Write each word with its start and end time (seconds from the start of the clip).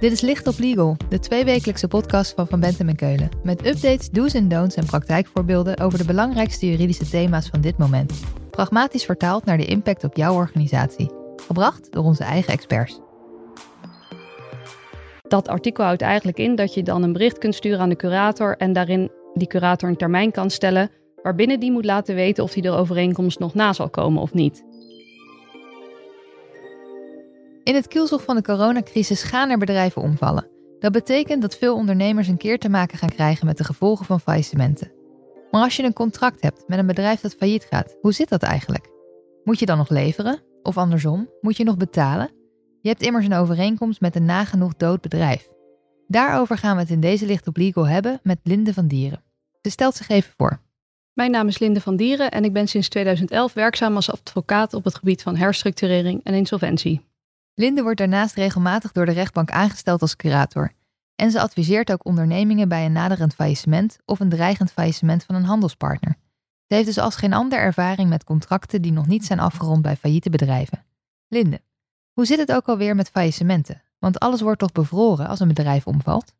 Dit 0.00 0.12
is 0.12 0.20
Licht 0.20 0.46
op 0.46 0.58
Legal, 0.58 0.96
de 1.08 1.18
tweewekelijkse 1.18 1.88
podcast 1.88 2.34
van 2.34 2.46
Van 2.46 2.60
Bentem 2.60 2.88
en 2.88 2.96
Keulen. 2.96 3.28
Met 3.42 3.66
updates, 3.66 4.10
do's 4.10 4.34
en 4.34 4.48
don'ts 4.48 4.74
en 4.74 4.86
praktijkvoorbeelden 4.86 5.80
over 5.80 5.98
de 5.98 6.04
belangrijkste 6.04 6.70
juridische 6.70 7.08
thema's 7.08 7.48
van 7.48 7.60
dit 7.60 7.78
moment. 7.78 8.20
Pragmatisch 8.50 9.04
vertaald 9.04 9.44
naar 9.44 9.56
de 9.56 9.64
impact 9.64 10.04
op 10.04 10.16
jouw 10.16 10.34
organisatie. 10.34 11.10
Gebracht 11.46 11.92
door 11.92 12.04
onze 12.04 12.24
eigen 12.24 12.52
experts. 12.52 13.00
Dat 15.28 15.48
artikel 15.48 15.84
houdt 15.84 16.02
eigenlijk 16.02 16.38
in 16.38 16.54
dat 16.54 16.74
je 16.74 16.82
dan 16.82 17.02
een 17.02 17.12
bericht 17.12 17.38
kunt 17.38 17.54
sturen 17.54 17.80
aan 17.80 17.88
de 17.88 17.96
curator 17.96 18.56
en 18.56 18.72
daarin 18.72 19.10
die 19.34 19.48
curator 19.48 19.88
een 19.88 19.96
termijn 19.96 20.30
kan 20.30 20.50
stellen 20.50 20.90
waarbinnen 21.22 21.60
die 21.60 21.72
moet 21.72 21.84
laten 21.84 22.14
weten 22.14 22.44
of 22.44 22.52
hij 22.52 22.62
de 22.62 22.70
overeenkomst 22.70 23.38
nog 23.38 23.54
na 23.54 23.72
zal 23.72 23.90
komen 23.90 24.22
of 24.22 24.34
niet. 24.34 24.64
In 27.62 27.74
het 27.74 27.88
kielzog 27.88 28.22
van 28.22 28.36
de 28.36 28.42
coronacrisis 28.42 29.22
gaan 29.22 29.50
er 29.50 29.58
bedrijven 29.58 30.02
omvallen. 30.02 30.48
Dat 30.78 30.92
betekent 30.92 31.42
dat 31.42 31.56
veel 31.56 31.74
ondernemers 31.74 32.28
een 32.28 32.36
keer 32.36 32.58
te 32.58 32.68
maken 32.68 32.98
gaan 32.98 33.08
krijgen 33.08 33.46
met 33.46 33.58
de 33.58 33.64
gevolgen 33.64 34.06
van 34.06 34.20
faillissementen. 34.20 34.92
Maar 35.50 35.62
als 35.62 35.76
je 35.76 35.82
een 35.82 35.92
contract 35.92 36.42
hebt 36.42 36.64
met 36.66 36.78
een 36.78 36.86
bedrijf 36.86 37.20
dat 37.20 37.34
failliet 37.34 37.66
gaat, 37.70 37.96
hoe 38.00 38.12
zit 38.12 38.28
dat 38.28 38.42
eigenlijk? 38.42 38.88
Moet 39.44 39.58
je 39.58 39.66
dan 39.66 39.78
nog 39.78 39.88
leveren? 39.88 40.42
Of 40.62 40.78
andersom, 40.78 41.28
moet 41.40 41.56
je 41.56 41.64
nog 41.64 41.76
betalen? 41.76 42.30
Je 42.80 42.88
hebt 42.88 43.02
immers 43.02 43.24
een 43.24 43.34
overeenkomst 43.34 44.00
met 44.00 44.16
een 44.16 44.24
nagenoeg 44.24 44.76
dood 44.76 45.00
bedrijf. 45.00 45.48
Daarover 46.06 46.58
gaan 46.58 46.74
we 46.74 46.82
het 46.82 46.90
in 46.90 47.00
deze 47.00 47.26
Licht 47.26 47.46
op 47.46 47.56
Legal 47.56 47.88
hebben 47.88 48.20
met 48.22 48.38
Linde 48.42 48.74
van 48.74 48.86
Dieren. 48.86 49.22
Ze 49.62 49.70
stelt 49.70 49.94
zich 49.94 50.08
even 50.08 50.32
voor. 50.36 50.60
Mijn 51.12 51.30
naam 51.30 51.48
is 51.48 51.58
Linde 51.58 51.80
van 51.80 51.96
Dieren 51.96 52.30
en 52.30 52.44
ik 52.44 52.52
ben 52.52 52.68
sinds 52.68 52.88
2011 52.88 53.52
werkzaam 53.52 53.94
als 53.94 54.10
advocaat 54.10 54.74
op 54.74 54.84
het 54.84 54.94
gebied 54.94 55.22
van 55.22 55.36
herstructurering 55.36 56.20
en 56.24 56.34
insolventie. 56.34 57.09
Linde 57.60 57.82
wordt 57.82 57.98
daarnaast 57.98 58.34
regelmatig 58.34 58.92
door 58.92 59.06
de 59.06 59.12
rechtbank 59.12 59.50
aangesteld 59.50 60.00
als 60.00 60.16
curator. 60.16 60.72
En 61.16 61.30
ze 61.30 61.40
adviseert 61.40 61.92
ook 61.92 62.04
ondernemingen 62.04 62.68
bij 62.68 62.84
een 62.84 62.92
naderend 62.92 63.34
faillissement 63.34 63.98
of 64.04 64.20
een 64.20 64.28
dreigend 64.28 64.72
faillissement 64.72 65.24
van 65.24 65.34
een 65.34 65.44
handelspartner. 65.44 66.16
Ze 66.66 66.74
heeft 66.74 66.86
dus 66.86 66.98
als 66.98 67.16
geen 67.16 67.32
ander 67.32 67.58
ervaring 67.58 68.08
met 68.08 68.24
contracten 68.24 68.82
die 68.82 68.92
nog 68.92 69.06
niet 69.06 69.24
zijn 69.24 69.40
afgerond 69.40 69.82
bij 69.82 69.96
failliete 69.96 70.30
bedrijven. 70.30 70.84
Linde, 71.28 71.60
hoe 72.12 72.26
zit 72.26 72.38
het 72.38 72.52
ook 72.52 72.66
alweer 72.66 72.94
met 72.94 73.10
faillissementen? 73.10 73.82
Want 73.98 74.18
alles 74.18 74.40
wordt 74.40 74.60
toch 74.60 74.72
bevroren 74.72 75.28
als 75.28 75.40
een 75.40 75.48
bedrijf 75.48 75.86
omvalt? 75.86 76.32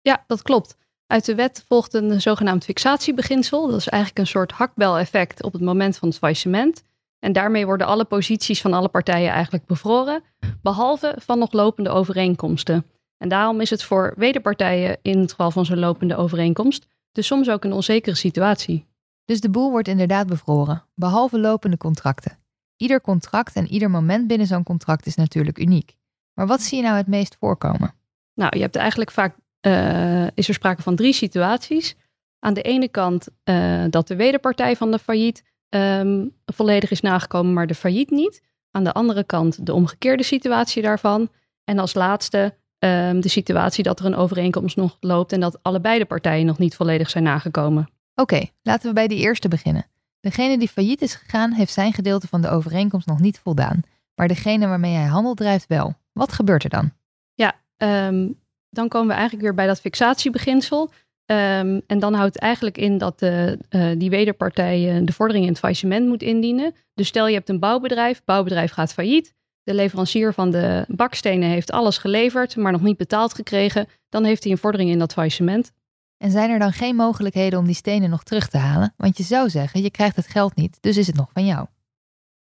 Ja, 0.00 0.24
dat 0.26 0.42
klopt. 0.42 0.76
Uit 1.06 1.24
de 1.24 1.34
wet 1.34 1.64
volgt 1.68 1.94
een 1.94 2.20
zogenaamd 2.20 2.64
fixatiebeginsel. 2.64 3.66
Dat 3.66 3.78
is 3.78 3.88
eigenlijk 3.88 4.22
een 4.22 4.32
soort 4.32 4.52
hakbel-effect 4.52 5.42
op 5.42 5.52
het 5.52 5.62
moment 5.62 5.96
van 5.96 6.08
het 6.08 6.18
faillissement. 6.18 6.82
En 7.24 7.32
daarmee 7.32 7.66
worden 7.66 7.86
alle 7.86 8.04
posities 8.04 8.60
van 8.60 8.72
alle 8.72 8.88
partijen 8.88 9.30
eigenlijk 9.30 9.66
bevroren, 9.66 10.22
behalve 10.62 11.16
van 11.18 11.38
nog 11.38 11.52
lopende 11.52 11.90
overeenkomsten. 11.90 12.86
En 13.18 13.28
daarom 13.28 13.60
is 13.60 13.70
het 13.70 13.82
voor 13.82 14.14
wederpartijen 14.16 14.98
in 15.02 15.18
het 15.18 15.30
geval 15.30 15.50
van 15.50 15.64
zo'n 15.64 15.78
lopende 15.78 16.16
overeenkomst 16.16 16.86
dus 17.12 17.26
soms 17.26 17.50
ook 17.50 17.64
een 17.64 17.72
onzekere 17.72 18.16
situatie. 18.16 18.86
Dus 19.24 19.40
de 19.40 19.50
boel 19.50 19.70
wordt 19.70 19.88
inderdaad 19.88 20.26
bevroren, 20.26 20.84
behalve 20.94 21.38
lopende 21.38 21.76
contracten. 21.76 22.38
Ieder 22.76 23.00
contract 23.00 23.54
en 23.54 23.68
ieder 23.68 23.90
moment 23.90 24.26
binnen 24.26 24.46
zo'n 24.46 24.62
contract 24.62 25.06
is 25.06 25.14
natuurlijk 25.14 25.58
uniek. 25.58 25.96
Maar 26.34 26.46
wat 26.46 26.62
zie 26.62 26.78
je 26.78 26.84
nou 26.84 26.96
het 26.96 27.06
meest 27.06 27.36
voorkomen? 27.38 27.94
Nou, 28.34 28.56
je 28.56 28.62
hebt 28.62 28.76
eigenlijk 28.76 29.10
vaak, 29.10 29.36
uh, 29.66 30.26
is 30.34 30.48
er 30.48 30.54
sprake 30.54 30.82
van 30.82 30.96
drie 30.96 31.12
situaties. 31.12 31.96
Aan 32.38 32.54
de 32.54 32.62
ene 32.62 32.88
kant 32.88 33.28
uh, 33.44 33.84
dat 33.90 34.08
de 34.08 34.16
wederpartij 34.16 34.76
van 34.76 34.90
de 34.90 34.98
failliet 34.98 35.44
um, 35.74 36.34
volledig 36.46 36.90
is 36.90 37.00
nagekomen, 37.00 37.52
maar 37.52 37.66
de 37.66 37.74
failliet 37.74 38.10
niet. 38.10 38.42
Aan 38.70 38.84
de 38.84 38.92
andere 38.92 39.24
kant 39.24 39.66
de 39.66 39.72
omgekeerde 39.72 40.22
situatie 40.22 40.82
daarvan. 40.82 41.28
En 41.64 41.78
als 41.78 41.94
laatste 41.94 42.54
um, 42.78 43.20
de 43.20 43.28
situatie 43.28 43.84
dat 43.84 44.00
er 44.00 44.06
een 44.06 44.16
overeenkomst 44.16 44.76
nog 44.76 44.96
loopt 45.00 45.32
en 45.32 45.40
dat 45.40 45.58
allebei 45.62 45.98
de 45.98 46.04
partijen 46.04 46.46
nog 46.46 46.58
niet 46.58 46.76
volledig 46.76 47.10
zijn 47.10 47.24
nagekomen. 47.24 47.82
Oké, 48.14 48.34
okay, 48.34 48.52
laten 48.62 48.88
we 48.88 48.94
bij 48.94 49.08
die 49.08 49.18
eerste 49.18 49.48
beginnen. 49.48 49.86
Degene 50.20 50.58
die 50.58 50.68
failliet 50.68 51.02
is 51.02 51.14
gegaan, 51.14 51.52
heeft 51.52 51.72
zijn 51.72 51.92
gedeelte 51.92 52.28
van 52.28 52.42
de 52.42 52.48
overeenkomst 52.48 53.06
nog 53.06 53.20
niet 53.20 53.38
voldaan. 53.38 53.82
Maar 54.14 54.28
degene 54.28 54.66
waarmee 54.66 54.94
hij 54.94 55.06
handel 55.06 55.34
drijft 55.34 55.66
wel. 55.66 55.94
Wat 56.12 56.32
gebeurt 56.32 56.64
er 56.64 56.70
dan? 56.70 56.92
Ja, 57.34 57.54
um, 57.76 58.38
dan 58.70 58.88
komen 58.88 59.08
we 59.08 59.12
eigenlijk 59.12 59.42
weer 59.42 59.54
bij 59.54 59.66
dat 59.66 59.80
fixatiebeginsel. 59.80 60.90
Um, 61.32 61.82
en 61.86 61.98
dan 61.98 62.14
houdt 62.14 62.34
het 62.34 62.42
eigenlijk 62.42 62.78
in 62.78 62.98
dat 62.98 63.18
de, 63.18 63.58
uh, 63.70 63.90
die 63.96 64.10
wederpartij 64.10 65.00
uh, 65.00 65.06
de 65.06 65.12
vordering 65.12 65.44
in 65.44 65.50
het 65.50 65.60
faillissement 65.60 66.06
moet 66.06 66.22
indienen. 66.22 66.74
Dus 66.94 67.08
stel 67.08 67.26
je 67.26 67.34
hebt 67.34 67.48
een 67.48 67.58
bouwbedrijf, 67.58 68.24
bouwbedrijf 68.24 68.72
gaat 68.72 68.92
failliet. 68.92 69.34
De 69.62 69.74
leverancier 69.74 70.32
van 70.32 70.50
de 70.50 70.84
bakstenen 70.88 71.48
heeft 71.48 71.70
alles 71.70 71.98
geleverd, 71.98 72.56
maar 72.56 72.72
nog 72.72 72.82
niet 72.82 72.96
betaald 72.96 73.34
gekregen. 73.34 73.86
Dan 74.08 74.24
heeft 74.24 74.42
hij 74.42 74.52
een 74.52 74.58
vordering 74.58 74.90
in 74.90 74.98
dat 74.98 75.12
faillissement. 75.12 75.72
En 76.18 76.30
zijn 76.30 76.50
er 76.50 76.58
dan 76.58 76.72
geen 76.72 76.96
mogelijkheden 76.96 77.58
om 77.58 77.66
die 77.66 77.74
stenen 77.74 78.10
nog 78.10 78.22
terug 78.22 78.48
te 78.48 78.58
halen? 78.58 78.94
Want 78.96 79.16
je 79.16 79.22
zou 79.22 79.50
zeggen, 79.50 79.82
je 79.82 79.90
krijgt 79.90 80.16
het 80.16 80.26
geld 80.26 80.56
niet, 80.56 80.78
dus 80.80 80.96
is 80.96 81.06
het 81.06 81.16
nog 81.16 81.30
van 81.32 81.46
jou. 81.46 81.66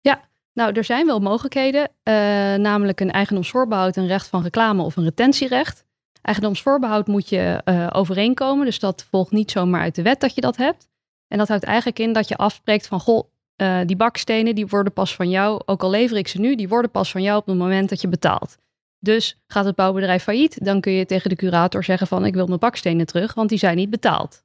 Ja, 0.02 0.22
nou, 0.54 0.74
er 0.74 0.84
zijn 0.84 1.06
wel 1.06 1.20
mogelijkheden, 1.20 1.82
uh, 1.82 2.14
namelijk 2.56 3.00
een 3.00 3.12
eigendomsvoorbehoud, 3.12 3.96
een 3.96 4.08
recht 4.08 4.28
van 4.28 4.44
reclame 4.44 4.84
of 4.84 4.96
een 4.96 5.04
retentierecht. 5.04 5.86
Eigendomsvoorbehoud 6.26 7.08
moet 7.08 7.30
je 7.30 7.62
uh, 7.66 7.88
overeenkomen. 7.92 8.66
Dus 8.66 8.80
dat 8.80 9.06
volgt 9.10 9.32
niet 9.32 9.52
zomaar 9.52 9.82
uit 9.82 9.96
de 9.96 10.02
wet 10.02 10.20
dat 10.20 10.36
je 10.36 10.42
dat 10.42 10.58
hebt. 10.58 10.88
En 11.28 11.38
dat 11.38 11.48
houdt 11.48 11.64
eigenlijk 11.64 12.00
in 12.00 12.14
dat 12.14 12.28
je 12.28 12.36
afspreekt 12.36 12.88
van, 12.88 13.00
goh, 13.00 13.30
uh, 13.62 13.80
die 13.86 13.96
bakstenen 13.96 14.56
die 14.56 14.68
worden 14.68 14.94
pas 14.94 15.16
van 15.16 15.30
jou, 15.30 15.62
ook 15.66 15.84
al 15.84 15.90
lever 15.90 16.18
ik 16.18 16.28
ze 16.28 16.40
nu, 16.40 16.56
die 16.56 16.68
worden 16.68 16.92
pas 16.92 17.12
van 17.12 17.22
jou 17.22 17.38
op 17.38 17.46
het 17.46 17.58
moment 17.58 17.90
dat 17.90 18.02
je 18.02 18.08
betaalt. 18.08 18.58
Dus 19.00 19.42
gaat 19.48 19.66
het 19.66 19.76
bouwbedrijf 19.76 20.24
failliet, 20.24 20.66
dan 20.66 20.82
kun 20.82 20.92
je 20.92 21.06
tegen 21.06 21.30
de 21.30 21.36
curator 21.36 21.84
zeggen 21.84 22.08
van, 22.08 22.26
ik 22.26 22.34
wil 22.34 22.48
mijn 22.48 22.60
bakstenen 22.60 23.06
terug, 23.06 23.34
want 23.34 23.50
die 23.50 23.58
zijn 23.58 23.76
niet 23.76 23.90
betaald. 23.90 24.44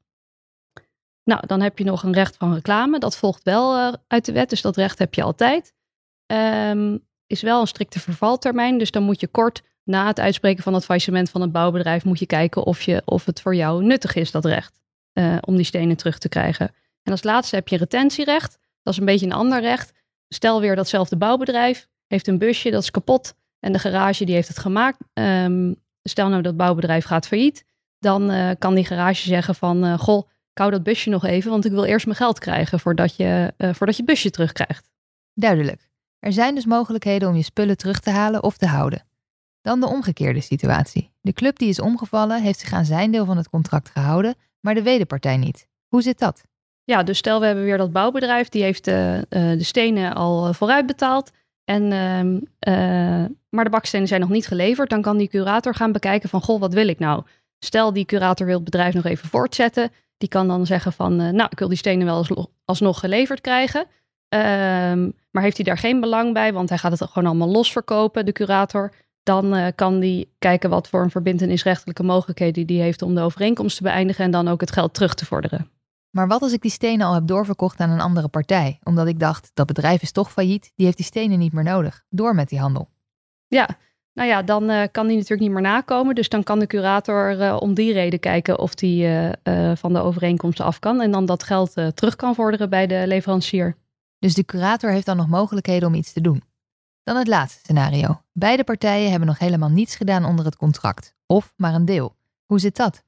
Nou, 1.24 1.46
dan 1.46 1.60
heb 1.60 1.78
je 1.78 1.84
nog 1.84 2.02
een 2.02 2.12
recht 2.12 2.36
van 2.36 2.54
reclame. 2.54 2.98
Dat 2.98 3.16
volgt 3.16 3.42
wel 3.42 3.76
uh, 3.76 3.92
uit 4.06 4.24
de 4.24 4.32
wet, 4.32 4.50
dus 4.50 4.62
dat 4.62 4.76
recht 4.76 4.98
heb 4.98 5.14
je 5.14 5.22
altijd. 5.22 5.74
Um, 6.26 7.06
is 7.26 7.42
wel 7.42 7.60
een 7.60 7.66
strikte 7.66 8.00
vervaltermijn, 8.00 8.78
dus 8.78 8.90
dan 8.90 9.02
moet 9.02 9.20
je 9.20 9.28
kort 9.28 9.62
na 9.84 10.06
het 10.06 10.20
uitspreken 10.20 10.62
van 10.62 10.74
het 10.74 10.84
faillissement 10.84 11.30
van 11.30 11.40
het 11.40 11.52
bouwbedrijf 11.52 12.04
moet 12.04 12.18
je 12.18 12.26
kijken 12.26 12.64
of, 12.64 12.82
je, 12.82 13.02
of 13.04 13.24
het 13.24 13.40
voor 13.40 13.54
jou 13.54 13.84
nuttig 13.84 14.14
is, 14.14 14.30
dat 14.30 14.44
recht, 14.44 14.80
uh, 15.14 15.36
om 15.40 15.56
die 15.56 15.64
stenen 15.64 15.96
terug 15.96 16.18
te 16.18 16.28
krijgen. 16.28 16.70
En 17.02 17.12
als 17.12 17.22
laatste 17.22 17.56
heb 17.56 17.68
je 17.68 17.76
retentierecht. 17.76 18.58
Dat 18.82 18.92
is 18.92 18.98
een 18.98 19.06
beetje 19.06 19.26
een 19.26 19.32
ander 19.32 19.60
recht. 19.60 19.92
Stel 20.28 20.60
weer 20.60 20.76
datzelfde 20.76 21.16
bouwbedrijf 21.16 21.88
heeft 22.06 22.28
een 22.28 22.38
busje, 22.38 22.70
dat 22.70 22.82
is 22.82 22.90
kapot. 22.90 23.34
En 23.58 23.72
de 23.72 23.78
garage 23.78 24.24
die 24.24 24.34
heeft 24.34 24.48
het 24.48 24.58
gemaakt. 24.58 24.98
Um, 25.12 25.76
stel 26.02 26.28
nou 26.28 26.42
dat 26.42 26.56
bouwbedrijf 26.56 27.04
gaat 27.04 27.26
failliet. 27.26 27.64
Dan 27.98 28.30
uh, 28.30 28.50
kan 28.58 28.74
die 28.74 28.84
garage 28.84 29.28
zeggen 29.28 29.54
van, 29.54 29.84
uh, 29.84 29.98
goh, 29.98 30.28
ik 30.28 30.58
hou 30.58 30.70
dat 30.70 30.82
busje 30.82 31.10
nog 31.10 31.24
even, 31.24 31.50
want 31.50 31.64
ik 31.64 31.70
wil 31.70 31.84
eerst 31.84 32.06
mijn 32.06 32.18
geld 32.18 32.38
krijgen 32.38 32.80
voordat 32.80 33.16
je, 33.16 33.54
voordat 33.58 33.96
je 33.96 34.04
busje 34.04 34.30
terugkrijgt. 34.30 34.90
Duidelijk. 35.34 35.90
Er 36.18 36.32
zijn 36.32 36.54
dus 36.54 36.66
mogelijkheden 36.66 37.28
om 37.28 37.36
je 37.36 37.42
spullen 37.42 37.76
terug 37.76 38.00
te 38.00 38.10
halen 38.10 38.42
of 38.42 38.56
te 38.56 38.66
houden. 38.66 39.04
Dan 39.62 39.80
de 39.80 39.86
omgekeerde 39.86 40.40
situatie. 40.40 41.10
De 41.20 41.32
club 41.32 41.58
die 41.58 41.68
is 41.68 41.80
omgevallen 41.80 42.42
heeft 42.42 42.58
zich 42.58 42.72
aan 42.72 42.84
zijn 42.84 43.10
deel 43.10 43.24
van 43.24 43.36
het 43.36 43.48
contract 43.48 43.88
gehouden, 43.88 44.34
maar 44.60 44.74
de 44.74 44.82
wederpartij 44.82 45.36
niet. 45.36 45.66
Hoe 45.88 46.02
zit 46.02 46.18
dat? 46.18 46.42
Ja, 46.84 47.02
dus 47.02 47.18
stel 47.18 47.40
we 47.40 47.46
hebben 47.46 47.64
weer 47.64 47.78
dat 47.78 47.92
bouwbedrijf, 47.92 48.48
die 48.48 48.62
heeft 48.62 48.84
de, 48.84 49.26
uh, 49.30 49.50
de 49.50 49.64
stenen 49.64 50.14
al 50.14 50.46
eh, 50.46 50.54
vooruit 50.54 50.86
betaald. 50.86 51.30
En, 51.64 51.82
uh, 51.82 53.24
maar 53.48 53.64
de 53.64 53.70
bakstenen 53.70 54.08
zijn 54.08 54.20
nog 54.20 54.28
niet 54.28 54.46
geleverd. 54.46 54.90
Dan 54.90 55.02
kan 55.02 55.16
die 55.16 55.28
curator 55.28 55.74
gaan 55.74 55.92
bekijken 55.92 56.28
van, 56.28 56.42
goh, 56.42 56.60
wat 56.60 56.74
wil 56.74 56.88
ik 56.88 56.98
nou? 56.98 57.22
Stel 57.58 57.92
die 57.92 58.04
curator 58.04 58.46
wil 58.46 58.54
het 58.54 58.64
bedrijf 58.64 58.94
nog 58.94 59.04
even 59.04 59.28
voortzetten. 59.28 59.90
Die 60.16 60.28
kan 60.28 60.48
dan 60.48 60.66
zeggen 60.66 60.92
van, 60.92 61.16
nou, 61.16 61.48
ik 61.50 61.58
wil 61.58 61.68
die 61.68 61.76
stenen 61.76 62.06
wel 62.06 62.16
als, 62.16 62.30
alsnog 62.64 63.00
geleverd 63.00 63.40
krijgen. 63.40 63.86
Ehm, 64.28 65.10
maar 65.30 65.42
heeft 65.42 65.56
hij 65.56 65.64
daar 65.64 65.78
geen 65.78 66.00
belang 66.00 66.32
bij, 66.32 66.52
want 66.52 66.68
hij 66.68 66.78
gaat 66.78 66.98
het 66.98 67.10
gewoon 67.10 67.28
allemaal 67.28 67.48
los 67.48 67.72
verkopen, 67.72 68.24
de 68.24 68.32
curator 68.32 68.92
dan 69.22 69.56
uh, 69.56 69.66
kan 69.74 70.00
die 70.00 70.34
kijken 70.38 70.70
wat 70.70 70.88
voor 70.88 71.02
een 71.02 71.10
verbindenisrechtelijke 71.10 72.02
mogelijkheden 72.02 72.66
die 72.66 72.80
heeft 72.80 73.02
om 73.02 73.14
de 73.14 73.20
overeenkomst 73.20 73.76
te 73.76 73.82
beëindigen 73.82 74.24
en 74.24 74.30
dan 74.30 74.48
ook 74.48 74.60
het 74.60 74.72
geld 74.72 74.94
terug 74.94 75.14
te 75.14 75.26
vorderen. 75.26 75.70
Maar 76.10 76.28
wat 76.28 76.42
als 76.42 76.52
ik 76.52 76.62
die 76.62 76.70
stenen 76.70 77.06
al 77.06 77.14
heb 77.14 77.26
doorverkocht 77.26 77.80
aan 77.80 77.90
een 77.90 78.00
andere 78.00 78.28
partij, 78.28 78.78
omdat 78.82 79.06
ik 79.06 79.18
dacht 79.18 79.50
dat 79.54 79.66
bedrijf 79.66 80.02
is 80.02 80.12
toch 80.12 80.32
failliet, 80.32 80.72
die 80.74 80.84
heeft 80.84 80.96
die 80.96 81.06
stenen 81.06 81.38
niet 81.38 81.52
meer 81.52 81.64
nodig, 81.64 82.04
door 82.08 82.34
met 82.34 82.48
die 82.48 82.58
handel? 82.58 82.88
Ja, 83.46 83.68
nou 84.12 84.28
ja, 84.28 84.42
dan 84.42 84.70
uh, 84.70 84.82
kan 84.92 85.06
die 85.06 85.16
natuurlijk 85.16 85.42
niet 85.42 85.50
meer 85.50 85.62
nakomen. 85.62 86.14
Dus 86.14 86.28
dan 86.28 86.42
kan 86.42 86.58
de 86.58 86.66
curator 86.66 87.40
uh, 87.40 87.56
om 87.60 87.74
die 87.74 87.92
reden 87.92 88.20
kijken 88.20 88.58
of 88.58 88.74
die 88.74 89.08
van 89.74 89.92
de 89.92 90.00
overeenkomsten 90.00 90.64
af 90.64 90.78
kan 90.78 91.00
en 91.00 91.10
dan 91.10 91.26
dat 91.26 91.42
geld 91.42 91.72
terug 91.94 92.16
kan 92.16 92.34
vorderen 92.34 92.70
bij 92.70 92.86
de 92.86 93.02
leverancier. 93.06 93.76
Dus 94.18 94.34
de 94.34 94.44
curator 94.44 94.90
heeft 94.90 95.06
dan 95.06 95.16
nog 95.16 95.28
mogelijkheden 95.28 95.88
om 95.88 95.94
iets 95.94 96.12
te 96.12 96.20
doen? 96.20 96.42
Dan 97.10 97.18
het 97.18 97.28
laatste 97.28 97.58
scenario. 97.62 98.20
Beide 98.32 98.64
partijen 98.64 99.10
hebben 99.10 99.28
nog 99.28 99.38
helemaal 99.38 99.68
niets 99.68 99.96
gedaan 99.96 100.24
onder 100.24 100.44
het 100.44 100.56
contract, 100.56 101.14
of 101.26 101.52
maar 101.56 101.74
een 101.74 101.84
deel. 101.84 102.16
Hoe 102.46 102.60
zit 102.60 102.76
dat? 102.76 103.02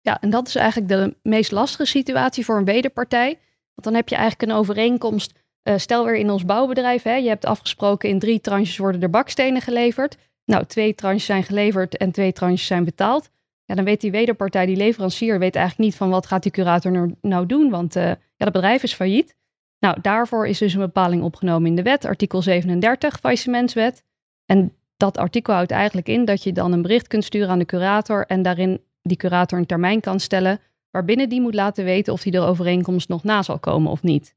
Ja, 0.00 0.20
en 0.20 0.30
dat 0.30 0.48
is 0.48 0.54
eigenlijk 0.54 0.88
de 0.88 1.16
meest 1.22 1.52
lastige 1.52 1.84
situatie 1.84 2.44
voor 2.44 2.56
een 2.56 2.64
wederpartij. 2.64 3.26
Want 3.74 3.82
dan 3.82 3.94
heb 3.94 4.08
je 4.08 4.14
eigenlijk 4.14 4.50
een 4.50 4.56
overeenkomst. 4.58 5.32
Uh, 5.62 5.74
stel 5.76 6.04
weer 6.04 6.16
in 6.16 6.30
ons 6.30 6.44
bouwbedrijf, 6.44 7.02
hè, 7.02 7.14
je 7.14 7.28
hebt 7.28 7.44
afgesproken 7.44 8.08
in 8.08 8.18
drie 8.18 8.40
tranches 8.40 8.76
worden 8.76 9.02
er 9.02 9.10
bakstenen 9.10 9.62
geleverd. 9.62 10.16
nou, 10.44 10.64
twee 10.64 10.94
tranches 10.94 11.24
zijn 11.24 11.42
geleverd 11.42 11.96
en 11.96 12.10
twee 12.10 12.32
tranches 12.32 12.66
zijn 12.66 12.84
betaald. 12.84 13.30
Ja, 13.64 13.74
dan 13.74 13.84
weet 13.84 14.00
die 14.00 14.10
wederpartij, 14.10 14.66
die 14.66 14.76
leverancier, 14.76 15.38
weet 15.38 15.56
eigenlijk 15.56 15.88
niet 15.88 15.98
van 15.98 16.10
wat 16.10 16.26
gaat 16.26 16.42
die 16.42 16.52
curator 16.52 17.10
nou, 17.20 17.46
doen, 17.46 17.70
want 17.70 17.96
uh, 17.96 18.02
ja, 18.08 18.18
het 18.36 18.52
bedrijf 18.52 18.82
is 18.82 18.94
failliet. 18.94 19.36
Nou, 19.86 20.00
daarvoor 20.00 20.46
is 20.46 20.58
dus 20.58 20.74
een 20.74 20.80
bepaling 20.80 21.22
opgenomen 21.22 21.68
in 21.68 21.76
de 21.76 21.82
wet, 21.82 22.04
artikel 22.04 22.42
37, 22.42 23.18
faillissementswet. 23.18 24.04
En 24.46 24.72
dat 24.96 25.18
artikel 25.18 25.54
houdt 25.54 25.70
eigenlijk 25.70 26.08
in 26.08 26.24
dat 26.24 26.42
je 26.42 26.52
dan 26.52 26.72
een 26.72 26.82
bericht 26.82 27.06
kunt 27.06 27.24
sturen 27.24 27.48
aan 27.48 27.58
de 27.58 27.64
curator 27.64 28.26
en 28.26 28.42
daarin 28.42 28.80
die 29.02 29.16
curator 29.16 29.58
een 29.58 29.66
termijn 29.66 30.00
kan 30.00 30.20
stellen 30.20 30.60
waarbinnen 30.90 31.28
die 31.28 31.40
moet 31.40 31.54
laten 31.54 31.84
weten 31.84 32.12
of 32.12 32.22
hij 32.22 32.32
de 32.32 32.40
overeenkomst 32.40 33.08
nog 33.08 33.24
na 33.24 33.42
zal 33.42 33.58
komen 33.58 33.90
of 33.90 34.02
niet. 34.02 34.34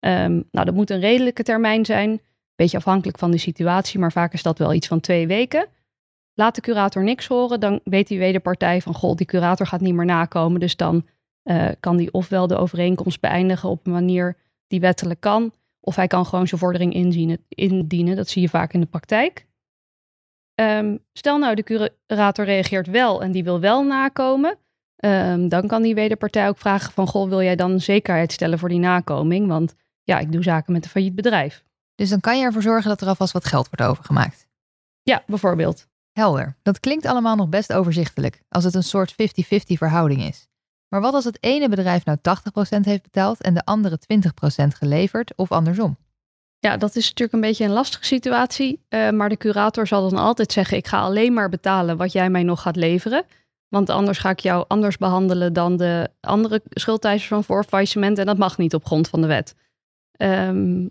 Um, 0.00 0.44
nou, 0.50 0.66
dat 0.66 0.74
moet 0.74 0.90
een 0.90 1.00
redelijke 1.00 1.42
termijn 1.42 1.84
zijn, 1.84 2.20
beetje 2.54 2.76
afhankelijk 2.76 3.18
van 3.18 3.30
de 3.30 3.38
situatie, 3.38 3.98
maar 3.98 4.12
vaak 4.12 4.32
is 4.32 4.42
dat 4.42 4.58
wel 4.58 4.72
iets 4.72 4.86
van 4.86 5.00
twee 5.00 5.26
weken. 5.26 5.66
Laat 6.34 6.54
de 6.54 6.60
curator 6.60 7.04
niks 7.04 7.26
horen, 7.26 7.60
dan 7.60 7.80
weet 7.84 8.08
die 8.08 8.18
wederpartij 8.18 8.80
van, 8.80 8.94
goh, 8.94 9.16
die 9.16 9.26
curator 9.26 9.66
gaat 9.66 9.80
niet 9.80 9.94
meer 9.94 10.04
nakomen, 10.04 10.60
dus 10.60 10.76
dan 10.76 11.06
uh, 11.44 11.68
kan 11.80 11.96
die 11.96 12.12
ofwel 12.12 12.46
de 12.46 12.56
overeenkomst 12.56 13.20
beëindigen 13.20 13.68
op 13.68 13.86
een 13.86 13.92
manier 13.92 14.36
die 14.66 14.80
wettelijk 14.80 15.20
kan, 15.20 15.52
of 15.80 15.96
hij 15.96 16.06
kan 16.06 16.26
gewoon 16.26 16.46
zijn 16.46 16.60
vordering 16.60 16.94
inzien, 16.94 17.44
indienen. 17.48 18.16
Dat 18.16 18.28
zie 18.28 18.42
je 18.42 18.48
vaak 18.48 18.72
in 18.72 18.80
de 18.80 18.86
praktijk. 18.86 19.46
Um, 20.60 20.98
stel 21.12 21.38
nou, 21.38 21.54
de 21.54 21.62
curator 22.06 22.44
reageert 22.44 22.86
wel 22.86 23.22
en 23.22 23.32
die 23.32 23.44
wil 23.44 23.60
wel 23.60 23.84
nakomen. 23.84 24.58
Um, 25.04 25.48
dan 25.48 25.66
kan 25.66 25.82
die 25.82 25.94
wederpartij 25.94 26.48
ook 26.48 26.58
vragen 26.58 26.92
van, 26.92 27.06
goh, 27.06 27.28
wil 27.28 27.42
jij 27.42 27.56
dan 27.56 27.80
zekerheid 27.80 28.32
stellen 28.32 28.58
voor 28.58 28.68
die 28.68 28.78
nakoming? 28.78 29.48
Want 29.48 29.74
ja, 30.02 30.18
ik 30.18 30.32
doe 30.32 30.42
zaken 30.42 30.72
met 30.72 30.84
een 30.84 30.90
failliet 30.90 31.14
bedrijf. 31.14 31.64
Dus 31.94 32.08
dan 32.08 32.20
kan 32.20 32.38
je 32.38 32.44
ervoor 32.44 32.62
zorgen 32.62 32.88
dat 32.88 33.00
er 33.00 33.08
alvast 33.08 33.32
wat 33.32 33.44
geld 33.44 33.68
wordt 33.68 33.90
overgemaakt. 33.90 34.48
Ja, 35.02 35.22
bijvoorbeeld. 35.26 35.88
Helder. 36.12 36.56
Dat 36.62 36.80
klinkt 36.80 37.06
allemaal 37.06 37.36
nog 37.36 37.48
best 37.48 37.72
overzichtelijk, 37.72 38.42
als 38.48 38.64
het 38.64 38.74
een 38.74 38.82
soort 38.82 39.12
50-50 39.12 39.16
verhouding 39.66 40.22
is. 40.22 40.48
Maar 40.96 41.04
wat 41.04 41.14
als 41.14 41.24
het 41.24 41.38
ene 41.40 41.68
bedrijf 41.68 42.04
nou 42.04 42.18
80% 42.18 42.80
heeft 42.80 43.02
betaald 43.02 43.42
en 43.42 43.54
de 43.54 43.64
andere 43.64 43.98
20% 44.64 44.66
geleverd 44.66 45.32
of 45.36 45.52
andersom? 45.52 45.96
Ja, 46.58 46.76
dat 46.76 46.96
is 46.96 47.04
natuurlijk 47.04 47.32
een 47.32 47.40
beetje 47.40 47.64
een 47.64 47.70
lastige 47.70 48.04
situatie. 48.04 48.84
Uh, 48.88 49.10
maar 49.10 49.28
de 49.28 49.36
curator 49.36 49.86
zal 49.86 50.10
dan 50.10 50.18
altijd 50.18 50.52
zeggen: 50.52 50.76
Ik 50.76 50.86
ga 50.86 51.00
alleen 51.00 51.32
maar 51.32 51.48
betalen 51.48 51.96
wat 51.96 52.12
jij 52.12 52.30
mij 52.30 52.42
nog 52.42 52.62
gaat 52.62 52.76
leveren. 52.76 53.24
Want 53.68 53.90
anders 53.90 54.18
ga 54.18 54.30
ik 54.30 54.38
jou 54.38 54.64
anders 54.68 54.96
behandelen 54.96 55.52
dan 55.52 55.76
de 55.76 56.08
andere 56.20 56.62
schuldeisers 56.70 57.28
van 57.28 57.44
voorfaillissement. 57.44 58.18
En 58.18 58.26
dat 58.26 58.38
mag 58.38 58.58
niet 58.58 58.74
op 58.74 58.84
grond 58.84 59.08
van 59.08 59.20
de 59.20 59.26
wet. 59.26 59.54
Um, 60.16 60.90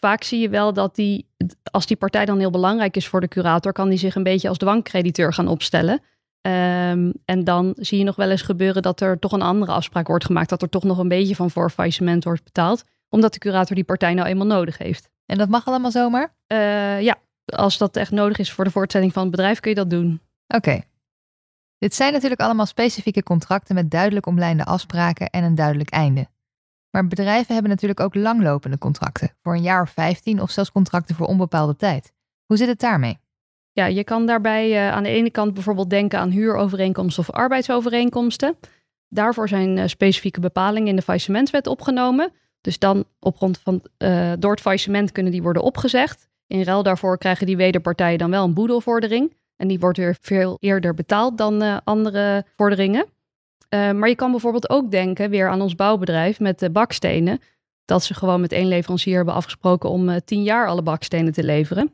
vaak 0.00 0.22
zie 0.22 0.40
je 0.40 0.48
wel 0.48 0.72
dat 0.72 0.94
die, 0.94 1.26
als 1.70 1.86
die 1.86 1.96
partij 1.96 2.24
dan 2.24 2.38
heel 2.38 2.50
belangrijk 2.50 2.96
is 2.96 3.08
voor 3.08 3.20
de 3.20 3.28
curator, 3.28 3.72
kan 3.72 3.88
die 3.88 3.98
zich 3.98 4.14
een 4.14 4.22
beetje 4.22 4.48
als 4.48 4.58
dwangcrediteur 4.58 5.32
gaan 5.32 5.48
opstellen. 5.48 6.00
Um, 6.46 7.12
en 7.24 7.44
dan 7.44 7.72
zie 7.76 7.98
je 7.98 8.04
nog 8.04 8.16
wel 8.16 8.30
eens 8.30 8.42
gebeuren 8.42 8.82
dat 8.82 9.00
er 9.00 9.18
toch 9.18 9.32
een 9.32 9.42
andere 9.42 9.72
afspraak 9.72 10.06
wordt 10.06 10.24
gemaakt. 10.24 10.48
Dat 10.48 10.62
er 10.62 10.68
toch 10.68 10.82
nog 10.82 10.98
een 10.98 11.08
beetje 11.08 11.36
van 11.36 11.50
voorfaillissement 11.50 12.24
wordt 12.24 12.44
betaald. 12.44 12.84
Omdat 13.08 13.32
de 13.32 13.38
curator 13.38 13.74
die 13.74 13.84
partij 13.84 14.14
nou 14.14 14.28
eenmaal 14.28 14.46
nodig 14.46 14.78
heeft. 14.78 15.10
En 15.26 15.38
dat 15.38 15.48
mag 15.48 15.66
allemaal 15.66 15.90
zomaar? 15.90 16.34
Uh, 16.52 17.00
ja, 17.00 17.16
als 17.44 17.78
dat 17.78 17.96
echt 17.96 18.10
nodig 18.10 18.38
is 18.38 18.52
voor 18.52 18.64
de 18.64 18.70
voortzetting 18.70 19.12
van 19.12 19.22
het 19.22 19.30
bedrijf 19.30 19.60
kun 19.60 19.70
je 19.70 19.76
dat 19.76 19.90
doen. 19.90 20.20
Oké. 20.46 20.80
Dit 21.78 21.94
zijn 21.94 22.12
natuurlijk 22.12 22.40
allemaal 22.40 22.66
specifieke 22.66 23.22
contracten 23.22 23.74
met 23.74 23.90
duidelijk 23.90 24.26
omlijnde 24.26 24.64
afspraken 24.64 25.30
en 25.30 25.44
een 25.44 25.54
duidelijk 25.54 25.90
einde. 25.90 26.28
Maar 26.90 27.06
bedrijven 27.06 27.52
hebben 27.52 27.70
natuurlijk 27.70 28.00
ook 28.00 28.14
langlopende 28.14 28.78
contracten, 28.78 29.34
voor 29.42 29.54
een 29.54 29.62
jaar 29.62 29.82
of 29.82 29.90
15 29.90 30.40
of 30.40 30.50
zelfs 30.50 30.72
contracten 30.72 31.14
voor 31.14 31.26
onbepaalde 31.26 31.76
tijd. 31.76 32.12
Hoe 32.46 32.56
zit 32.56 32.68
het 32.68 32.80
daarmee? 32.80 33.18
Ja, 33.74 33.86
je 33.86 34.04
kan 34.04 34.26
daarbij 34.26 34.70
uh, 34.70 34.92
aan 34.92 35.02
de 35.02 35.08
ene 35.08 35.30
kant 35.30 35.54
bijvoorbeeld 35.54 35.90
denken 35.90 36.18
aan 36.18 36.30
huurovereenkomsten 36.30 37.22
of 37.22 37.30
arbeidsovereenkomsten. 37.30 38.56
Daarvoor 39.08 39.48
zijn 39.48 39.76
uh, 39.76 39.86
specifieke 39.86 40.40
bepalingen 40.40 40.88
in 40.88 40.96
de 40.96 41.02
faillissementswet 41.02 41.66
opgenomen. 41.66 42.32
Dus 42.60 42.78
dan 42.78 43.04
op 43.20 43.36
grond 43.36 43.58
van 43.58 43.82
uh, 43.98 44.32
door 44.38 44.50
het 44.50 44.60
faillissement 44.60 45.12
kunnen 45.12 45.32
die 45.32 45.42
worden 45.42 45.62
opgezegd. 45.62 46.28
In 46.46 46.62
ruil 46.62 46.82
daarvoor 46.82 47.18
krijgen 47.18 47.46
die 47.46 47.56
wederpartijen 47.56 48.18
dan 48.18 48.30
wel 48.30 48.44
een 48.44 48.54
boedelvordering. 48.54 49.36
En 49.56 49.68
die 49.68 49.78
wordt 49.78 49.98
weer 49.98 50.16
veel 50.20 50.56
eerder 50.60 50.94
betaald 50.94 51.38
dan 51.38 51.84
andere 51.84 52.44
vorderingen. 52.56 53.06
Maar 53.70 54.08
je 54.08 54.14
kan 54.14 54.30
bijvoorbeeld 54.30 54.70
ook 54.70 54.90
denken 54.90 55.30
weer 55.30 55.48
aan 55.48 55.60
ons 55.60 55.74
bouwbedrijf 55.74 56.40
met 56.40 56.58
de 56.58 56.70
bakstenen. 56.70 57.40
Dat 57.84 58.04
ze 58.04 58.14
gewoon 58.14 58.40
met 58.40 58.52
één 58.52 58.68
leverancier 58.68 59.16
hebben 59.16 59.34
afgesproken 59.34 59.90
om 59.90 60.20
tien 60.24 60.42
jaar 60.42 60.68
alle 60.68 60.82
bakstenen 60.82 61.32
te 61.32 61.44
leveren. 61.44 61.92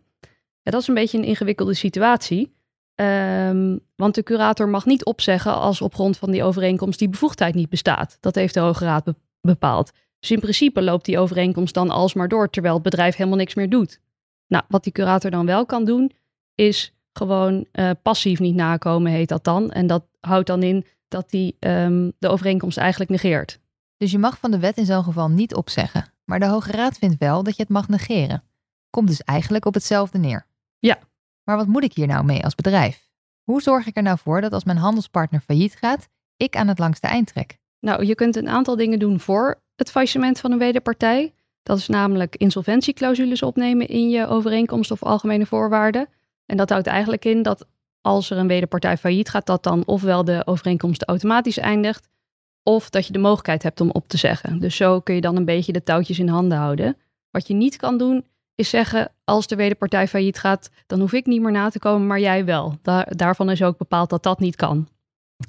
Ja, 0.69 0.75
dat 0.75 0.83
is 0.83 0.89
een 0.89 0.95
beetje 0.95 1.19
een 1.19 1.25
ingewikkelde 1.25 1.75
situatie. 1.75 2.57
Um, 2.95 3.81
want 3.97 4.15
de 4.15 4.23
curator 4.23 4.69
mag 4.69 4.87
niet 4.87 5.05
opzeggen 5.05 5.55
als 5.55 5.81
op 5.81 5.95
grond 5.95 6.17
van 6.17 6.31
die 6.31 6.45
overeenkomst 6.45 6.99
die 6.99 7.09
bevoegdheid 7.09 7.55
niet 7.55 7.69
bestaat. 7.69 8.17
Dat 8.21 8.35
heeft 8.35 8.55
de 8.55 8.61
Hoge 8.61 8.85
Raad 8.85 9.05
be 9.05 9.15
bepaald. 9.41 9.93
Dus 10.21 10.31
in 10.31 10.41
principe 10.41 10.83
loopt 10.83 11.05
die 11.05 11.19
overeenkomst 11.19 11.75
dan 11.75 11.91
alsmaar 11.91 12.29
door, 12.29 12.51
terwijl 12.51 12.75
het 12.75 12.83
bedrijf 12.83 13.17
helemaal 13.17 13.39
niks 13.39 13.55
meer 13.55 13.69
doet. 13.71 14.01
Nou, 14.47 14.65
wat 14.69 14.83
die 14.83 14.93
curator 14.93 15.31
dan 15.31 15.47
wel 15.47 15.67
kan 15.67 15.85
doen, 15.85 16.13
is 16.55 16.95
gewoon 17.13 17.67
uh, 17.73 17.91
passief 18.03 18.39
niet 18.39 18.55
nakomen, 18.55 19.13
heet 19.13 19.29
dat 19.29 19.45
dan. 19.45 19.71
En 19.71 19.87
dat 19.87 20.05
houdt 20.21 20.47
dan 20.47 20.63
in 20.63 20.87
dat 21.09 21.31
die 21.31 21.57
um, 21.61 22.13
de 22.19 22.29
overeenkomst 22.29 22.79
eigenlijk 22.79 23.11
negeert. 23.11 23.59
Dus 23.97 24.11
je 24.11 24.19
mag 24.19 24.39
van 24.39 24.51
de 24.51 24.59
wet 24.59 24.77
in 24.77 24.87
zo'n 24.87 25.05
geval 25.05 25.29
niet 25.29 25.55
opzeggen. 25.55 26.13
Maar 26.25 26.41
de 26.41 26.47
Hoge 26.47 26.73
Raad 26.73 26.99
vindt 26.99 27.19
wel 27.19 27.43
dat 27.43 27.57
je 27.57 27.63
het 27.63 27.73
mag 27.73 27.89
negeren. 27.89 28.43
Komt 28.91 29.09
dus 29.09 29.23
eigenlijk 29.23 29.65
op 29.65 29.75
hetzelfde 29.75 30.19
neer. 30.19 30.47
Ja. 30.79 30.99
Maar 31.45 31.57
wat 31.57 31.67
moet 31.67 31.85
ik 31.85 31.93
hier 31.93 32.07
nou 32.07 32.25
mee 32.25 32.45
als 32.45 32.55
bedrijf? 32.55 33.09
Hoe 33.43 33.63
zorg 33.63 33.87
ik 33.87 33.97
er 33.97 34.03
nou 34.03 34.19
voor 34.19 34.41
dat 34.41 34.53
als 34.53 34.65
mijn 34.65 34.79
handelspartner 34.79 35.41
failliet 35.41 35.77
gaat, 35.77 36.09
ik 36.37 36.57
aan 36.57 36.69
het 36.69 36.79
langste 36.79 37.07
eind 37.07 37.27
trek? 37.27 37.59
Nou, 37.81 38.05
je 38.05 38.15
kunt 38.15 38.37
een 38.37 38.49
aantal 38.49 38.77
dingen 38.77 38.99
doen 38.99 39.21
voor 39.21 39.61
het 39.77 39.91
faillissement 39.91 40.41
van 40.41 40.53
een 40.53 40.59
wederpartij. 40.59 41.35
Dat 41.63 41.79
is 41.79 41.89
namelijk 41.89 42.37
insolventieclausules 42.37 43.43
opnemen 43.43 43.89
in 43.89 44.09
je 44.09 44.27
overeenkomst 44.27 44.91
of 44.91 45.03
algemene 45.03 45.47
voorwaarden. 45.47 46.09
En 46.47 46.57
dat 46.57 46.71
houdt 46.71 46.87
eigenlijk 46.87 47.25
in 47.25 47.43
dat 47.43 47.67
als 48.01 48.31
er 48.31 48.39
een 48.39 48.47
wederpartij 48.47 48.97
failliet 48.97 49.29
gaat, 49.29 49.47
dat 49.47 49.63
dan 49.63 49.87
ofwel 49.87 50.25
de 50.25 50.43
overeenkomst 50.47 51.05
automatisch 51.05 51.59
eindigt, 51.59 52.09
of 52.63 52.91
dat 52.91 53.07
je 53.07 53.13
de 53.13 53.19
mogelijkheid 53.19 53.63
hebt 53.63 53.81
om 53.81 53.91
op 53.91 54.09
te 54.09 54.17
zeggen. 54.17 54.59
Dus 54.59 54.77
zo 54.77 55.01
kun 55.01 55.15
je 55.15 55.21
dan 55.21 55.37
een 55.37 55.45
beetje 55.45 55.73
de 55.73 55.83
touwtjes 55.83 56.19
in 56.19 56.29
handen 56.29 56.59
houden. 56.59 56.97
Wat 57.31 57.47
je 57.47 57.55
niet 57.55 57.77
kan 57.77 57.99
doen, 57.99 58.27
is 58.59 58.71
zeggen: 58.71 59.13
als 59.25 59.47
de 59.47 59.57
wederpartij 59.57 60.09
failliet 60.09 60.39
gaat, 60.39 60.71
dan 60.87 61.01
hoef 61.01 61.13
ik 61.13 61.27
niet 61.27 61.41
meer 61.41 61.53
na 61.53 61.69
te 61.69 61.79
komen, 61.79 62.07
maar 62.07 62.21
jij 62.21 62.45
wel. 62.45 62.79
Daar, 62.83 63.17
daarvan 63.17 63.51
is 63.51 63.63
ook 63.63 63.79
bepaald 63.79 64.11
dat 64.11 64.23
dat 64.23 64.41
niet 64.41 64.57
kan. 64.57 64.89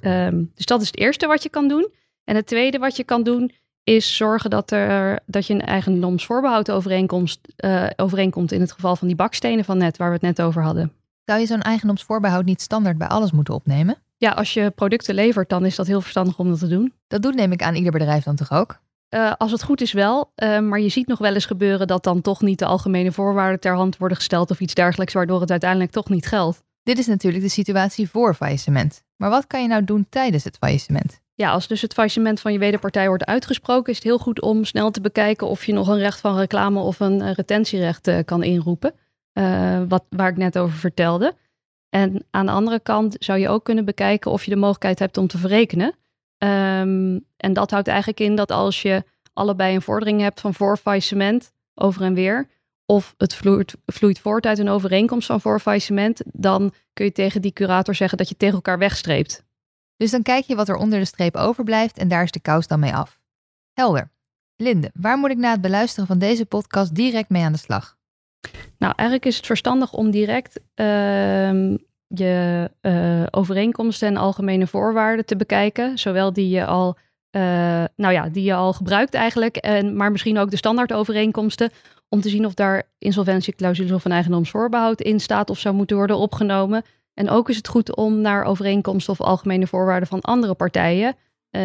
Um, 0.01 0.51
dus 0.55 0.65
dat 0.65 0.81
is 0.81 0.87
het 0.87 0.97
eerste 0.97 1.27
wat 1.27 1.43
je 1.43 1.49
kan 1.49 1.67
doen. 1.67 1.91
En 2.23 2.35
het 2.35 2.47
tweede 2.47 2.77
wat 2.77 2.95
je 2.95 3.03
kan 3.03 3.23
doen, 3.23 3.51
is 3.83 4.15
zorgen 4.15 4.49
dat, 4.49 4.71
er, 4.71 5.19
dat 5.25 5.47
je 5.47 5.53
een 5.53 5.65
eigendomsvoorbehoud 5.65 6.71
overeenkomst, 6.71 7.39
uh, 7.65 7.87
overeenkomt 7.95 8.51
in 8.51 8.61
het 8.61 8.71
geval 8.71 8.95
van 8.95 9.07
die 9.07 9.15
bakstenen 9.15 9.65
van 9.65 9.77
net, 9.77 9.97
waar 9.97 10.07
we 10.07 10.13
het 10.13 10.37
net 10.37 10.41
over 10.41 10.63
hadden. 10.63 10.91
Zou 11.25 11.39
je 11.39 11.45
zo'n 11.45 11.61
eigendomsvoorbehoud 11.61 12.45
niet 12.45 12.61
standaard 12.61 12.97
bij 12.97 13.07
alles 13.07 13.31
moeten 13.31 13.53
opnemen? 13.53 13.97
Ja, 14.17 14.31
als 14.31 14.53
je 14.53 14.69
producten 14.69 15.15
levert, 15.15 15.49
dan 15.49 15.65
is 15.65 15.75
dat 15.75 15.87
heel 15.87 16.01
verstandig 16.01 16.39
om 16.39 16.49
dat 16.49 16.59
te 16.59 16.67
doen. 16.67 16.93
Dat 17.07 17.21
doet 17.21 17.35
neem 17.35 17.51
ik 17.51 17.63
aan 17.63 17.75
ieder 17.75 17.91
bedrijf 17.91 18.23
dan 18.23 18.35
toch 18.35 18.51
ook? 18.51 18.79
Uh, 19.09 19.33
als 19.37 19.51
het 19.51 19.63
goed 19.63 19.81
is 19.81 19.91
wel, 19.91 20.31
uh, 20.35 20.59
maar 20.59 20.79
je 20.79 20.89
ziet 20.89 21.07
nog 21.07 21.19
wel 21.19 21.33
eens 21.33 21.45
gebeuren 21.45 21.87
dat 21.87 22.03
dan 22.03 22.21
toch 22.21 22.41
niet 22.41 22.59
de 22.59 22.65
algemene 22.65 23.11
voorwaarden 23.11 23.59
ter 23.59 23.75
hand 23.75 23.97
worden 23.97 24.17
gesteld 24.17 24.51
of 24.51 24.59
iets 24.59 24.73
dergelijks, 24.73 25.13
waardoor 25.13 25.41
het 25.41 25.51
uiteindelijk 25.51 25.91
toch 25.91 26.09
niet 26.09 26.27
geldt. 26.27 26.63
Dit 26.83 26.97
is 26.97 27.07
natuurlijk 27.07 27.43
de 27.43 27.49
situatie 27.49 28.09
voor 28.09 28.33
faillissement. 28.33 29.03
Maar 29.15 29.29
wat 29.29 29.47
kan 29.47 29.61
je 29.61 29.67
nou 29.67 29.83
doen 29.83 30.07
tijdens 30.09 30.43
het 30.43 30.57
faillissement? 30.57 31.21
Ja, 31.33 31.51
als 31.51 31.67
dus 31.67 31.81
het 31.81 31.93
faillissement 31.93 32.39
van 32.39 32.51
je 32.51 32.59
wederpartij 32.59 33.07
wordt 33.07 33.25
uitgesproken, 33.25 33.89
is 33.91 33.95
het 33.95 34.05
heel 34.05 34.17
goed 34.17 34.41
om 34.41 34.65
snel 34.65 34.91
te 34.91 35.01
bekijken 35.01 35.47
of 35.47 35.65
je 35.65 35.73
nog 35.73 35.87
een 35.87 35.97
recht 35.97 36.19
van 36.19 36.37
reclame 36.37 36.79
of 36.79 36.99
een 36.99 37.33
retentierecht 37.33 38.07
uh, 38.07 38.19
kan 38.25 38.43
inroepen. 38.43 38.93
Wat, 39.87 40.03
waar 40.09 40.29
ik 40.29 40.37
net 40.37 40.57
over 40.57 40.77
vertelde. 40.77 41.35
En 41.89 42.25
aan 42.31 42.45
de 42.45 42.51
andere 42.51 42.79
kant 42.79 43.15
zou 43.19 43.39
je 43.39 43.49
ook 43.49 43.63
kunnen 43.63 43.85
bekijken 43.85 44.31
of 44.31 44.43
je 44.43 44.51
de 44.51 44.57
mogelijkheid 44.57 44.99
hebt 44.99 45.17
om 45.17 45.27
te 45.27 45.37
verrekenen. 45.37 45.95
Um, 46.43 47.25
en 47.37 47.53
dat 47.53 47.71
houdt 47.71 47.87
eigenlijk 47.87 48.19
in 48.19 48.35
dat 48.35 48.51
als 48.51 48.81
je 48.81 49.03
allebei 49.33 49.75
een 49.75 49.81
vordering 49.81 50.21
hebt 50.21 50.41
van 50.41 50.53
voorfaillissement 50.53 51.51
over 51.73 52.01
en 52.01 52.13
weer, 52.13 52.49
of 52.85 53.13
het 53.17 53.35
vloeit, 53.35 53.75
vloeit 53.85 54.19
voort 54.19 54.45
uit 54.45 54.59
een 54.59 54.69
overeenkomst 54.69 55.27
van 55.27 55.41
voorfaillissement, 55.41 56.21
dan 56.25 56.73
kun 56.93 57.05
je 57.05 57.11
tegen 57.11 57.41
die 57.41 57.53
curator 57.53 57.95
zeggen 57.95 58.17
dat 58.17 58.29
je 58.29 58.37
tegen 58.37 58.55
elkaar 58.55 58.77
wegstreept. 58.77 59.43
Dus 59.97 60.11
dan 60.11 60.21
kijk 60.21 60.45
je 60.45 60.55
wat 60.55 60.69
er 60.69 60.75
onder 60.75 60.99
de 60.99 61.05
streep 61.05 61.35
overblijft 61.35 61.97
en 61.97 62.07
daar 62.07 62.23
is 62.23 62.31
de 62.31 62.39
kous 62.39 62.67
dan 62.67 62.79
mee 62.79 62.93
af. 62.93 63.19
Helder. 63.73 64.11
Linde, 64.55 64.91
waar 64.93 65.17
moet 65.17 65.31
ik 65.31 65.37
na 65.37 65.51
het 65.51 65.61
beluisteren 65.61 66.07
van 66.07 66.19
deze 66.19 66.45
podcast 66.45 66.95
direct 66.95 67.29
mee 67.29 67.43
aan 67.43 67.51
de 67.51 67.57
slag? 67.57 67.97
Nou, 68.77 68.93
eigenlijk 68.95 69.29
is 69.29 69.37
het 69.37 69.45
verstandig 69.45 69.93
om 69.93 70.11
direct 70.11 70.59
uh, 70.75 71.75
je 72.13 72.71
uh, 72.81 73.23
overeenkomsten 73.31 74.07
en 74.07 74.17
algemene 74.17 74.67
voorwaarden 74.67 75.25
te 75.25 75.35
bekijken. 75.35 75.97
Zowel 75.97 76.33
die 76.33 76.49
je 76.49 76.65
al 76.65 76.97
eh, 77.29 77.83
nou 77.95 78.13
ja, 78.13 78.29
die 78.29 78.43
je 78.43 78.53
al 78.53 78.73
gebruikt 78.73 79.13
eigenlijk, 79.13 79.55
en, 79.55 79.95
maar 79.95 80.11
misschien 80.11 80.37
ook 80.37 80.49
de 80.49 80.57
standaardovereenkomsten, 80.57 81.71
om 82.09 82.21
te 82.21 82.29
zien 82.29 82.45
of 82.45 82.53
daar 82.53 82.83
insolventieclausules 82.97 83.91
of 83.91 84.05
een 84.05 84.11
eigendomsvoorbehoud 84.11 85.01
in 85.01 85.19
staat 85.19 85.49
of 85.49 85.59
zou 85.59 85.75
moeten 85.75 85.97
worden 85.97 86.17
opgenomen. 86.17 86.83
En 87.13 87.29
ook 87.29 87.49
is 87.49 87.55
het 87.55 87.67
goed 87.67 87.95
om 87.95 88.21
naar 88.21 88.43
overeenkomsten 88.43 89.13
of 89.13 89.21
algemene 89.21 89.67
voorwaarden 89.67 90.07
van 90.07 90.21
andere 90.21 90.53
partijen 90.53 91.15
eh, 91.49 91.61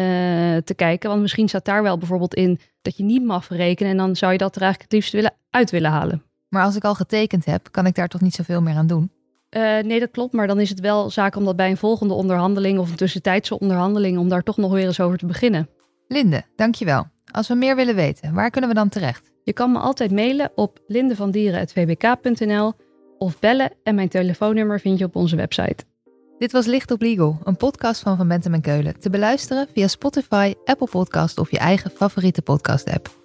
te 0.57 0.73
kijken. 0.75 1.09
Want 1.09 1.21
misschien 1.21 1.47
staat 1.47 1.65
daar 1.65 1.83
wel 1.83 1.97
bijvoorbeeld 1.97 2.33
in 2.33 2.59
dat 2.81 2.97
je 2.97 3.03
niet 3.03 3.23
mag 3.23 3.45
verrekenen. 3.45 3.91
En 3.91 3.97
dan 3.97 4.15
zou 4.15 4.31
je 4.31 4.37
dat 4.37 4.55
er 4.55 4.61
eigenlijk 4.61 4.91
het 4.91 4.99
liefst 4.99 5.13
willen, 5.13 5.33
uit 5.49 5.71
willen 5.71 5.91
halen. 5.91 6.23
Maar 6.49 6.63
als 6.63 6.75
ik 6.75 6.83
al 6.83 6.95
getekend 6.95 7.45
heb, 7.45 7.71
kan 7.71 7.85
ik 7.85 7.95
daar 7.95 8.07
toch 8.07 8.21
niet 8.21 8.35
zoveel 8.35 8.61
meer 8.61 8.75
aan 8.75 8.87
doen? 8.87 9.14
Uh, 9.57 9.79
nee, 9.79 9.99
dat 9.99 10.11
klopt. 10.11 10.33
Maar 10.33 10.47
dan 10.47 10.59
is 10.59 10.69
het 10.69 10.79
wel 10.79 11.09
zaak 11.09 11.35
om 11.35 11.45
dat 11.45 11.55
bij 11.55 11.69
een 11.69 11.77
volgende 11.77 12.13
onderhandeling 12.13 12.79
of 12.79 12.89
een 12.89 12.95
tussentijdse 12.95 13.59
onderhandeling, 13.59 14.17
om 14.17 14.29
daar 14.29 14.43
toch 14.43 14.57
nog 14.57 14.71
weer 14.71 14.85
eens 14.85 14.99
over 14.99 15.17
te 15.17 15.25
beginnen. 15.25 15.69
Linde, 16.07 16.43
dankjewel. 16.55 17.07
Als 17.31 17.47
we 17.47 17.55
meer 17.55 17.75
willen 17.75 17.95
weten, 17.95 18.33
waar 18.33 18.49
kunnen 18.49 18.69
we 18.69 18.75
dan 18.75 18.89
terecht? 18.89 19.31
Je 19.43 19.53
kan 19.53 19.71
me 19.71 19.79
altijd 19.79 20.11
mailen 20.11 20.51
op 20.55 20.79
lindevandieren.vbk.nl 20.87 22.73
of 23.17 23.39
bellen 23.39 23.71
en 23.83 23.95
mijn 23.95 24.09
telefoonnummer 24.09 24.79
vind 24.79 24.99
je 24.99 25.05
op 25.05 25.15
onze 25.15 25.35
website. 25.35 25.83
Dit 26.37 26.51
was 26.51 26.65
Licht 26.65 26.91
op 26.91 27.01
Legal, 27.01 27.39
een 27.43 27.57
podcast 27.57 28.01
van 28.01 28.17
Van 28.17 28.27
Bentem 28.27 28.53
en 28.53 28.61
Keulen. 28.61 28.99
Te 28.99 29.09
beluisteren 29.09 29.67
via 29.73 29.87
Spotify, 29.87 30.53
Apple 30.63 30.87
Podcast 30.87 31.37
of 31.37 31.51
je 31.51 31.57
eigen 31.57 31.91
favoriete 31.91 32.41
podcast-app. 32.41 33.24